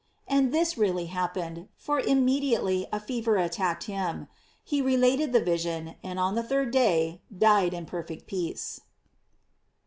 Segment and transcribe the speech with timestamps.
[0.13, 4.27] '* And this really happened, for im mediately a fever attacked him.
[4.63, 8.81] He related the vision, and on the third day died in perfect peace.